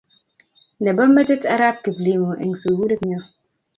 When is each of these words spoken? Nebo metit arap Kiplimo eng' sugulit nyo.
Nebo 0.85 1.01
metit 1.15 1.43
arap 1.53 1.75
Kiplimo 1.85 2.31
eng' 2.43 2.59
sugulit 2.61 3.01
nyo. 3.09 3.19